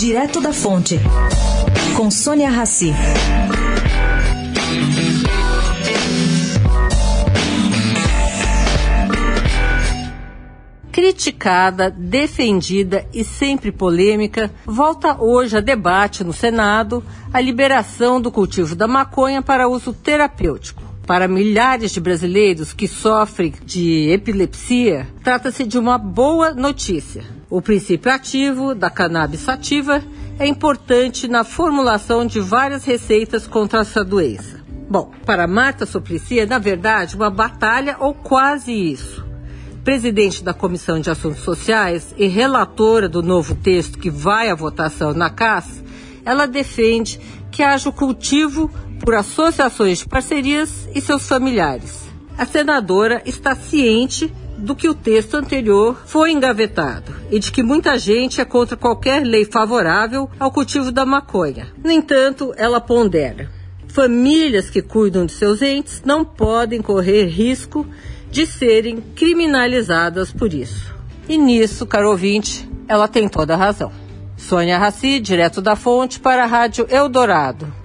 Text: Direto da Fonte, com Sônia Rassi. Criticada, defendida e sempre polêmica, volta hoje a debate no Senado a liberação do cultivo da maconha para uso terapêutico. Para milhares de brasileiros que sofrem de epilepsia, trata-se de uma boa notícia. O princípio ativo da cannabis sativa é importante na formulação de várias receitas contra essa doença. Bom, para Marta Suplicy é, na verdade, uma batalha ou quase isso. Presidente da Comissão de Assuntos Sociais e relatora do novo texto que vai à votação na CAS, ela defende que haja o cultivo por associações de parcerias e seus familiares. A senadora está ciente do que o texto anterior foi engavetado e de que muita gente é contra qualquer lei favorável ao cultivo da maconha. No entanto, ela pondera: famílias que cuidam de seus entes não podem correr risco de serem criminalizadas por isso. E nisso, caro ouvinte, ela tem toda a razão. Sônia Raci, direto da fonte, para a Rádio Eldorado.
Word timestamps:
Direto 0.00 0.40
da 0.40 0.50
Fonte, 0.50 0.98
com 1.94 2.10
Sônia 2.10 2.48
Rassi. 2.48 2.90
Criticada, 10.90 11.90
defendida 11.90 13.06
e 13.12 13.22
sempre 13.22 13.70
polêmica, 13.70 14.50
volta 14.64 15.22
hoje 15.22 15.58
a 15.58 15.60
debate 15.60 16.24
no 16.24 16.32
Senado 16.32 17.04
a 17.30 17.38
liberação 17.38 18.22
do 18.22 18.32
cultivo 18.32 18.74
da 18.74 18.88
maconha 18.88 19.42
para 19.42 19.68
uso 19.68 19.92
terapêutico. 19.92 20.82
Para 21.06 21.28
milhares 21.28 21.90
de 21.90 22.00
brasileiros 22.00 22.72
que 22.72 22.88
sofrem 22.88 23.52
de 23.66 24.08
epilepsia, 24.10 25.06
trata-se 25.22 25.66
de 25.66 25.76
uma 25.78 25.98
boa 25.98 26.54
notícia. 26.54 27.39
O 27.50 27.60
princípio 27.60 28.12
ativo 28.12 28.76
da 28.76 28.88
cannabis 28.88 29.40
sativa 29.40 30.00
é 30.38 30.46
importante 30.46 31.26
na 31.26 31.42
formulação 31.42 32.24
de 32.24 32.38
várias 32.38 32.84
receitas 32.84 33.44
contra 33.44 33.80
essa 33.80 34.04
doença. 34.04 34.60
Bom, 34.88 35.10
para 35.26 35.48
Marta 35.48 35.84
Suplicy 35.84 36.38
é, 36.38 36.46
na 36.46 36.58
verdade, 36.58 37.16
uma 37.16 37.28
batalha 37.28 37.96
ou 37.98 38.14
quase 38.14 38.72
isso. 38.72 39.26
Presidente 39.82 40.44
da 40.44 40.54
Comissão 40.54 41.00
de 41.00 41.10
Assuntos 41.10 41.42
Sociais 41.42 42.14
e 42.16 42.28
relatora 42.28 43.08
do 43.08 43.20
novo 43.20 43.56
texto 43.56 43.98
que 43.98 44.10
vai 44.10 44.48
à 44.48 44.54
votação 44.54 45.12
na 45.12 45.28
CAS, 45.28 45.82
ela 46.24 46.46
defende 46.46 47.20
que 47.50 47.64
haja 47.64 47.88
o 47.88 47.92
cultivo 47.92 48.70
por 49.00 49.14
associações 49.14 49.98
de 49.98 50.06
parcerias 50.06 50.88
e 50.94 51.00
seus 51.00 51.26
familiares. 51.26 52.08
A 52.38 52.46
senadora 52.46 53.22
está 53.26 53.56
ciente 53.56 54.32
do 54.60 54.76
que 54.76 54.88
o 54.88 54.94
texto 54.94 55.34
anterior 55.34 56.00
foi 56.06 56.30
engavetado 56.30 57.14
e 57.30 57.38
de 57.38 57.50
que 57.50 57.62
muita 57.62 57.98
gente 57.98 58.40
é 58.40 58.44
contra 58.44 58.76
qualquer 58.76 59.24
lei 59.24 59.44
favorável 59.44 60.30
ao 60.38 60.52
cultivo 60.52 60.92
da 60.92 61.06
maconha. 61.06 61.68
No 61.82 61.90
entanto, 61.90 62.52
ela 62.56 62.80
pondera: 62.80 63.50
famílias 63.88 64.70
que 64.70 64.82
cuidam 64.82 65.26
de 65.26 65.32
seus 65.32 65.62
entes 65.62 66.02
não 66.04 66.24
podem 66.24 66.82
correr 66.82 67.26
risco 67.26 67.86
de 68.30 68.46
serem 68.46 69.00
criminalizadas 69.14 70.30
por 70.30 70.52
isso. 70.52 70.94
E 71.28 71.36
nisso, 71.36 71.86
caro 71.86 72.10
ouvinte, 72.10 72.68
ela 72.86 73.08
tem 73.08 73.28
toda 73.28 73.54
a 73.54 73.56
razão. 73.56 73.90
Sônia 74.36 74.78
Raci, 74.78 75.20
direto 75.20 75.60
da 75.60 75.76
fonte, 75.76 76.18
para 76.18 76.44
a 76.44 76.46
Rádio 76.46 76.86
Eldorado. 76.88 77.79